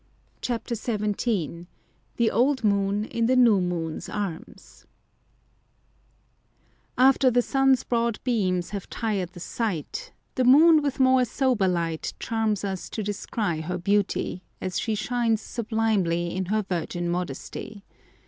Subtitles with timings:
[0.41, 1.67] CHAPTER XVII
[2.17, 4.87] THE OLD MOON IN THE NEW MOON'S ARMS
[6.97, 12.15] After the sun's broad beams have tired the sight, the moon with more sober light
[12.19, 17.83] charms us to descry her beauty, as she shines sublimely in her virgin modesty.